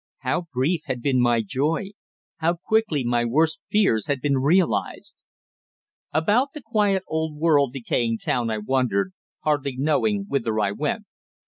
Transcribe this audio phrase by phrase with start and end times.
[0.21, 1.91] How brief had been my joy;
[2.37, 5.15] how quickly my worst fears had been realized.
[6.11, 11.03] About the quiet, old world decaying town I wandered, hardly knowing whither I went.